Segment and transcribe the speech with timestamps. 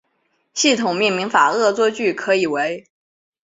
[0.55, 2.87] 系统命名法恶作剧可以为